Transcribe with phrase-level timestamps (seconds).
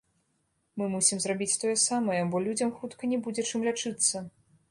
[0.81, 4.27] Мы мусім зрабіць тое самае, бо людзям хутка не будзе чым лячыцца.